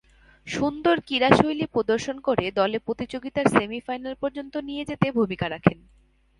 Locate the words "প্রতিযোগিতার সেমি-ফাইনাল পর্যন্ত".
2.79-4.53